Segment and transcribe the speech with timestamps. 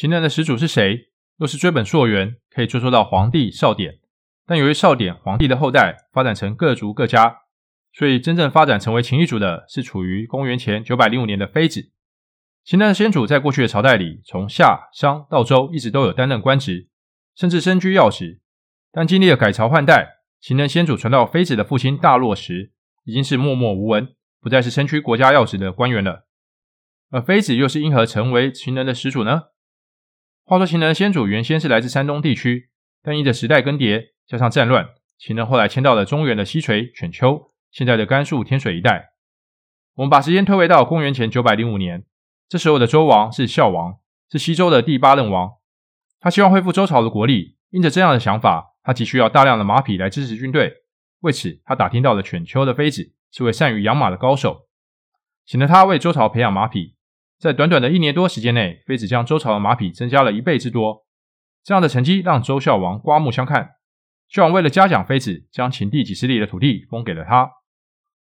[0.00, 1.10] 秦人的始祖是谁？
[1.36, 3.98] 若是追本溯源，可以追溯到皇帝少典。
[4.46, 7.40] 但由于少典、皇帝的后代发展成各族各家，
[7.92, 11.90] 所以真正发展成为秦一族的是处于公元前九百零五年的妃子。
[12.64, 16.88] 秦人的先祖在过去的朝代里，从夏、商到周，一直都有担任官职，
[17.36, 18.40] 甚至身居要职。
[18.90, 22.72] 但经历了改朝换代，秦人先祖传到妃子的父亲大洛时，
[23.04, 24.08] 已经是默默无闻，
[24.40, 26.26] 不再是身居国家要职的官员了。
[27.10, 29.49] 而妃子又是因何成为秦人的始祖呢？
[30.50, 32.70] 话说秦人先祖原先是来自山东地区，
[33.04, 34.84] 但因着时代更迭，加上战乱，
[35.16, 39.10] 秦人后来迁到了中原的西陲、犬丘，现在的甘肃天水一带。
[39.94, 42.04] 我们把时间推回到公元前九百零五年，
[42.48, 45.52] 这时候的周王是孝王，是西周的第八任王。
[46.18, 50.72] 他希望恢复周朝的国力，因着这样的想法，他急需要大量的马匹来支持军队。
[51.20, 54.66] 为此，他打听到了犬丘的妃子是位善于养马的高手，
[55.46, 56.96] 请了他为周朝培养马匹。
[57.40, 61.06] 在短短的一年多时间内，妃子将周朝的马匹增加了一倍之多。
[61.64, 63.76] 这样的成绩让周孝王刮目相看。
[64.28, 67.50] 孝王为了嘉奖妃子，将秦地几十里的土地封给了他。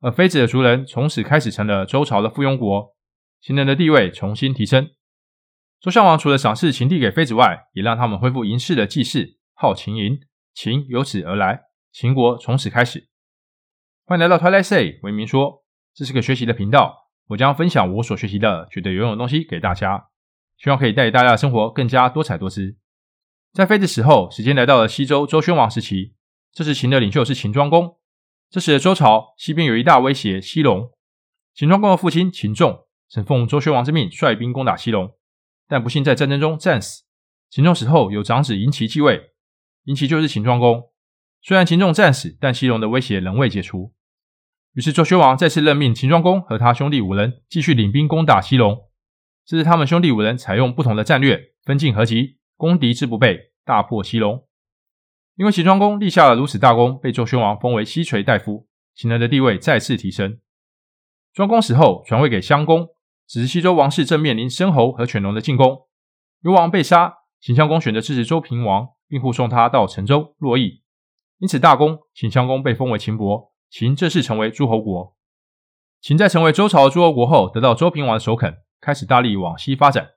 [0.01, 2.95] 而妃子的族人从此开始成了周朝的附庸国，
[3.39, 4.89] 秦人的地位重新提升。
[5.79, 10.19] 周孝王除了赏赐秦地给妃子外，也让他们恢复嬴氏的祭祀，号秦嬴，
[10.55, 13.09] 秦由此而来，秦国从此开始。
[14.05, 17.02] 欢迎来到 Twilight Say，文明说，这是个学习的频道。
[17.27, 20.07] 我将分享我所学习的觉得有用的东西给大家，
[20.57, 22.77] 希望可以带给大家的生活更加多彩多姿。
[23.53, 26.13] 在妃子死后，时间来到了西周周宣王时期，
[26.51, 27.97] 这时秦的领袖是秦庄公。
[28.49, 30.91] 这时的周朝西边有一大威胁西戎，
[31.53, 35.15] 秦庄公的父亲秦仲曾奉周宣王之命率兵攻打西戎，
[35.67, 37.03] 但不幸在战争中战死。
[37.49, 39.31] 秦仲死后，有长子嬴齐继位，
[39.85, 40.89] 嬴齐就是秦庄公。
[41.41, 43.93] 虽然秦仲战死，但西戎的威胁仍未解除。
[44.73, 48.89] 于是周宣王再次任命秦庄公和他兄弟五人继续领兵攻打西戎。
[49.45, 54.47] 这是他们兄弟五人采用不同的战略，分进合击，攻敌之不备，大破西戎。
[55.35, 60.39] 因为秦庄公立下了如此大功，被周宣王封为西垂大夫，秦人的地位再次提升。
[61.33, 62.87] 庄公死后，传位给襄公，
[63.27, 65.87] 只是西周王室正面临申侯和犬戎的进攻，
[66.41, 70.81] 幽王被杀，秦襄公选择支持周平王，并护送他到陈州洛邑，
[71.37, 73.52] 因此大功，秦襄公被封为秦伯。
[73.73, 75.15] 秦正式成为诸侯国。
[75.99, 80.11] 秦在成为周朝诸侯国后，得到周平王的首肯，开始大力往西发展，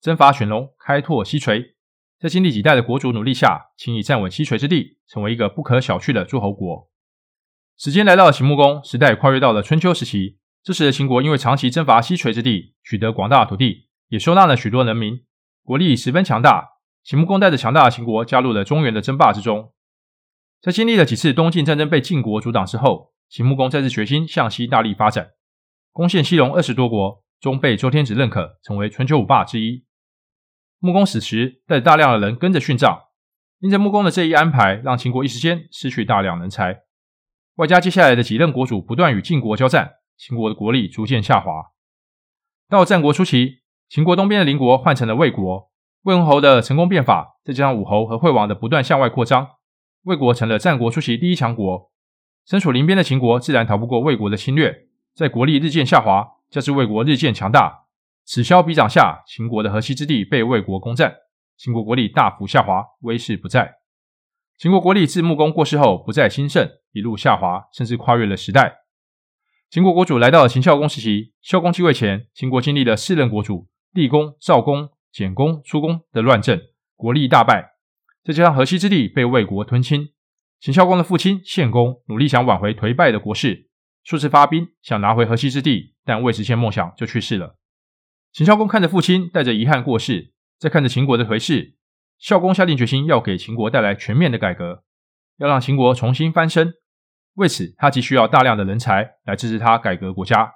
[0.00, 1.74] 征伐犬戎，开拓西陲。
[2.18, 6.88] 在经历几代的国主努力下，秦已站稳西陲之地，成为一个不可小觑的诸侯国。
[7.76, 10.38] 时间来到了秦穆公时代，跨越到了春秋时期。
[10.62, 15.22] 这时的秦国因为长期征伐西陲之地，取得广大的土地，也收纳了许多人民，
[15.62, 16.66] 国力十分强大。
[17.04, 19.70] 秦穆公带着强大的秦国加入了中原的争霸之中。
[20.62, 25.30] 在经历了几次东晋战争被晋国阻挡之后，秦穆公再次决心向西大力发展，
[25.90, 29.84] 攻陷西戎二十多国，终被周天子认可，成为春秋五霸之一。
[30.78, 32.96] 穆公死时，带着大量的人跟着殉葬。
[33.58, 36.82] 因着穆公的这一安排，让秦国一时间失去大量人才，
[37.56, 41.50] 外加接下来的几任国主不断与晋国交战，秦国的国力逐渐下滑。
[42.68, 45.72] 到战国初期，秦国东边的邻国换成了魏国，
[46.02, 49.48] 魏文侯的成功变法，再加上武侯和惠王的不断向外扩张。
[50.04, 51.92] 魏国成了战国初期第一强国，
[52.44, 57.84] 身处邻边的秦国自然逃不过魏国的侵略，在国力日渐下滑，加之魏国日渐强大，
[58.24, 61.14] 此消彼长下，秦国的河西之地被魏国攻占，
[61.56, 63.74] 秦国国力大幅下滑，威势不再。
[64.58, 68.78] 秦国国力自穆公过世后不再兴盛，一路下滑，甚至跨越了时代。
[69.70, 76.60] 秦国国主来到了秦孝公时期，孝公继位前，秦国经历了四任国主厉公、赵公、简公、出公的乱政，
[76.96, 77.71] 国力大败。
[78.24, 80.10] 再加上河西之地被魏国吞侵，
[80.60, 83.68] 秦孝公的父亲献公努力想挽回颓败的国势，
[84.04, 87.58] 数次发兵想拿回河西之地，但未实现梦想就去世了。
[88.32, 91.76] 秦孝公看着父亲带着遗憾过世，再看着秦国的颓势，
[92.18, 94.84] 孝公下定决心要给秦国带来全面的改革，
[95.38, 96.72] 要让秦国重新翻身。
[97.34, 100.52] 为此，他急需要大量的人才来支持他改革国家。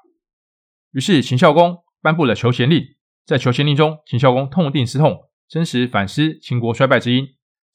[0.93, 2.85] 于是，秦孝公颁布了求贤令。
[3.25, 7.27] 在求贤令中，秦孝公痛定思痛，真实反思秦国衰败之因。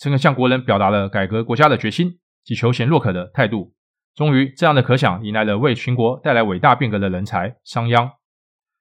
[0.02, 3.76] 诚恳向国人表达了改革国家的决心及求贤若渴的态度。
[4.16, 8.14] 终于，这样的可想迎来了为秦国带来伟大变革的人才商鞅。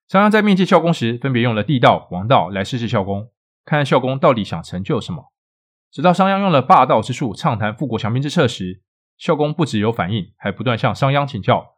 [0.08, 3.31] 商鞅在面见孝公时，分别用了帝道、王道来试试孝公，
[3.67, 5.31] 看看孝公到底想成就什么。
[5.93, 8.81] 直到商鞅用了霸道之术畅谈富国强兵之策时，
[9.19, 11.75] 孝公不只有反应，还不断向商鞅请教。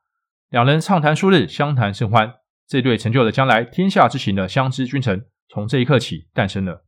[0.50, 2.34] 两人畅谈数日，相谈甚欢。
[2.68, 6.84] 这对成就了将来天下之行的相知君臣，从这一刻起诞生了。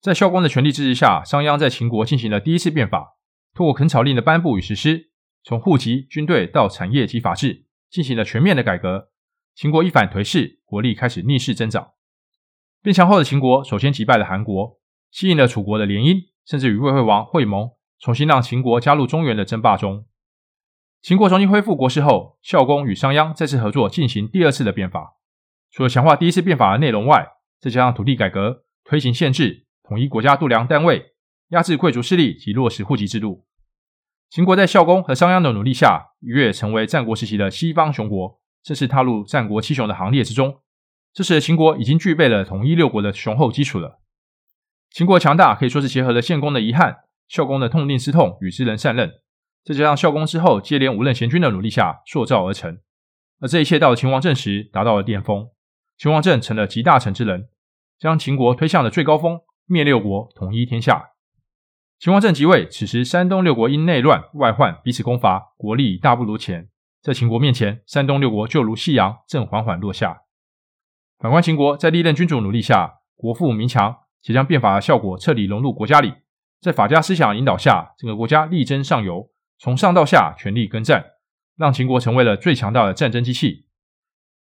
[0.00, 3.16] 在孝公的全力支持下，商鞅在秦国进行了第一次变法，
[3.54, 5.10] 通过垦草令的颁布与实施，
[5.42, 9.08] 从户籍、军队到产业及法制，进行了全面的改革。
[9.54, 11.92] 秦国一反颓势，国力开始逆势增长。
[12.82, 14.78] 变强后的秦国首先击败了韩国，
[15.10, 20.06] 吸引了楚国的联姻，甚至与魏惠王会盟，重新让秦国加入中原的争霸中。
[21.02, 25.16] 秦国重新恢复国势后，孝公与商鞅再次合作进行第二次的变法。
[25.70, 27.26] 除了强化第一次变法的内容外，
[27.60, 31.14] 再加上土地改革、推行县制、统一国家度量单位、
[31.50, 33.46] 压制贵族势力及落实户籍制度，
[34.28, 40.60] 秦国在孝公和商鞅的努力下，一跃成为战国时期的西方雄国，正式踏入战国七雄的行列之中。
[41.12, 44.00] 这时的秦国已经具备了统一六国的雄厚基础了。
[44.90, 46.96] 秦国强大可以说是结合了献公的遗憾、
[47.28, 49.12] 孝公的痛定思痛与知人善任，
[49.64, 52.78] 再加上孝公之后接连五任贤君的努力下塑造而成。
[53.40, 55.48] 而这一切到了秦王政时达到了巅峰，
[55.96, 57.48] 秦王政成了集大成之人，
[57.98, 61.10] 将秦国推向了最高峰，灭六国，统一天下。
[61.98, 66.68] 秦王政即位，此时山东六国因内乱外患彼此攻伐，国力大不如前。
[67.02, 70.22] 在秦国面前，山东六国就如夕阳，正缓缓落下。
[71.18, 76.14] 反观秦国，在历任君主努力下，国富民强，且将变法的效果彻底融入国家里。
[76.60, 81.04] 在法家思想引导下，整个国家力争上游，从上到下全力耕战，
[81.56, 83.66] 让秦国成为了最强大的战争机器。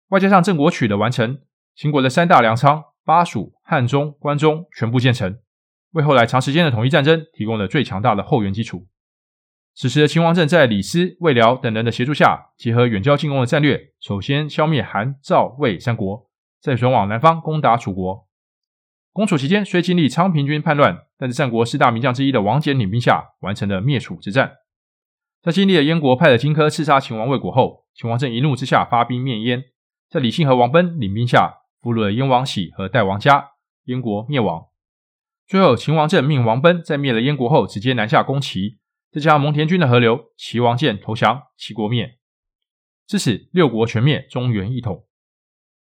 [0.08, 1.40] 外加上郑国曲的完成，
[1.74, 5.38] 秦国的三大粮仓巴蜀、汉中、关中全部建成，
[5.92, 8.86] 为后来长时间的统一战争提供了最强大的后援基础。
[9.74, 16.30] 此时的秦王政在李斯、魏辽等人的协助下，结合远交近攻的战略，首先消灭韩、赵、魏三国。
[16.60, 18.26] 再转往南方攻打楚国。
[19.12, 24.52] 攻楚期间虽经历昌平君叛乱，但在战国四大名将之一的王翦领兵下，完成了灭楚之战。
[25.42, 29.62] 在经历了燕国派的荆轲刺杀秦王魏果后，秦王政一怒之下发兵灭燕，
[30.08, 33.50] 在李信和王贲领兵下俘虏了燕王喜和代王嘉，
[33.84, 34.66] 燕国灭亡。
[35.46, 38.78] 最后，秦王政命王贲在灭了燕国后，直接南下攻齐，
[39.12, 42.18] 再加上蒙恬军的合流，齐王建投降，齐国灭。
[43.06, 45.06] 至此，六国全灭，中原一统。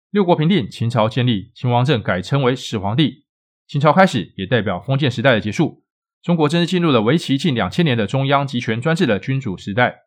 [0.10, 3.26] 六国平定，秦朝建立，秦王政改称为始皇帝，
[3.68, 5.84] 秦朝开始，也代表封建时代的结束。
[6.22, 10.04] 中国正式进入了为期近两千年的中央集权专制的君主时代。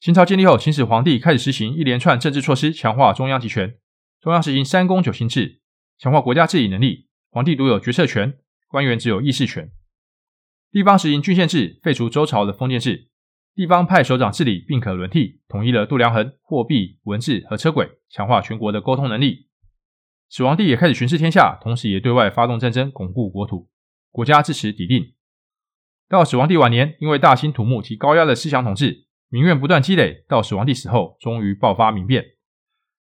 [0.00, 3.78] 秦朝建立后，秦始皇帝开始实行一连串政治措施，强化中央集权。
[4.20, 5.60] 中央实行三公九卿制，
[5.98, 9.72] 强化国家治理能力，皇帝独有决策权，官员只有议事权。
[10.70, 13.08] 地方实行郡县制，废除周朝的封建制。
[13.56, 19.48] 地方派首长治理，并可轮替，统一了度量衡、货币、文字和车轨，强化全国的沟通能力。
[20.30, 23.68] 始皇帝也开始巡视天下，同时也对外发动战争，巩固国土。
[24.12, 25.14] 国家自此稳定。
[26.08, 32.24] 到始皇帝晚年，因为大兴土木及高压的思想统治，民怨不断积累，到始皇帝死后，终于爆发民变。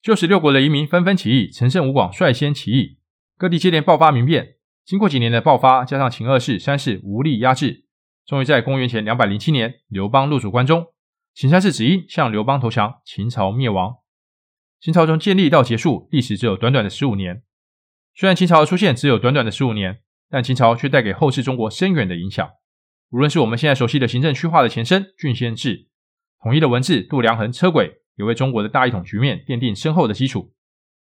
[0.02, 2.98] 就使六国的移民纷纷起义，陈胜吴广率先起义，
[3.38, 4.56] 各地接连爆发民变。
[4.86, 7.86] 经过几年的爆发，加上秦二世、三世无力压制。
[8.26, 10.88] 终于在公元前两百零七年，刘邦入主关中，
[11.34, 13.96] 秦三世子婴向刘邦投降，秦朝灭亡。
[14.80, 17.44] 秦朝从建立到结束，历时只有短短的十五年。
[18.16, 20.00] 虽然秦朝的出现只有短短的十五年，
[20.30, 22.50] 但秦朝却带给后世中国深远的影响。
[23.10, 25.88] 无论是我们现在熟悉的行政区划的前身郡县制，
[26.42, 30.54] 统一的文字、度量衡、车轨，也为中国的大一统局面奠定深厚的基础。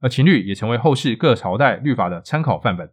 [0.00, 2.90] 而秦律也成为后世各朝代律法的参考范本。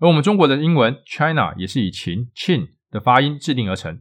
[0.00, 4.00] 而我们中国的英文 China 也是以秦 Qin 的发音制定而成。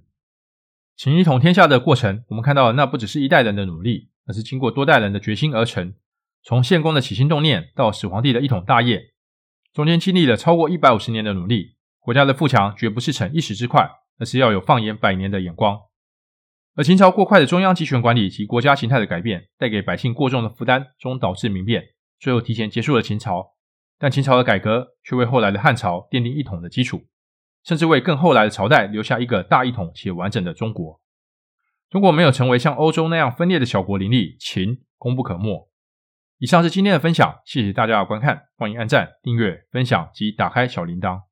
[0.95, 5.93] 秦一统天下的过程，我们看到的那不只是一代人的努力，而是经过多代人的决心而成。
[6.41, 9.11] 从献公的起心动念到始皇帝的一统大业，
[9.73, 11.75] 中间经历了超过一百五十年的努力。
[11.99, 13.87] 国家的富强绝不是逞一时之快，
[14.17, 15.77] 而是要有放眼百年的眼光。
[16.79, 21.83] 而秦朝过快的中央集权管理及国家形态的改变，带给百姓过重的负担，终导致民变，
[22.21, 23.57] 最后提前结束了秦朝。
[23.97, 27.01] 但秦朝的改革却为后来的汉朝奠定一统的基础。
[27.65, 31.01] 甚至为更后来的朝代留下一个大一统且完整的中国。
[31.89, 35.69] 中国没有成为像欧洲那样分裂的小国林立，秦功不可没。
[36.37, 41.28] 以上是今天的分享，谢谢大家的观看，欢迎按赞、订阅、分享及打开小铃铛。